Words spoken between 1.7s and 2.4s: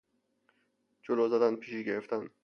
گرفتن